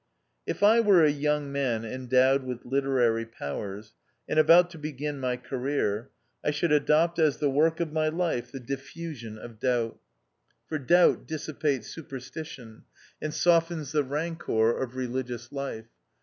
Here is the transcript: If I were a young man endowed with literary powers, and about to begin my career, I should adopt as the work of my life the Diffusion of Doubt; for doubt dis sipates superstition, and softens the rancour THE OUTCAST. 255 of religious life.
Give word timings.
If 0.47 0.63
I 0.63 0.79
were 0.79 1.03
a 1.03 1.11
young 1.11 1.51
man 1.51 1.85
endowed 1.85 2.43
with 2.43 2.65
literary 2.65 3.23
powers, 3.27 3.93
and 4.27 4.39
about 4.39 4.71
to 4.71 4.79
begin 4.79 5.19
my 5.19 5.37
career, 5.37 6.09
I 6.43 6.49
should 6.49 6.71
adopt 6.71 7.19
as 7.19 7.37
the 7.37 7.51
work 7.51 7.79
of 7.79 7.93
my 7.93 8.07
life 8.09 8.51
the 8.51 8.59
Diffusion 8.59 9.37
of 9.37 9.59
Doubt; 9.59 9.99
for 10.65 10.79
doubt 10.79 11.27
dis 11.27 11.45
sipates 11.45 11.83
superstition, 11.83 12.85
and 13.21 13.31
softens 13.31 13.91
the 13.91 14.03
rancour 14.03 14.73
THE 14.73 14.81
OUTCAST. 14.81 14.89
255 14.89 14.89
of 14.89 14.95
religious 14.95 15.51
life. 15.51 15.85